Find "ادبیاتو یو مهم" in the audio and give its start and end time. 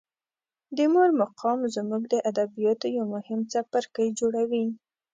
2.29-3.39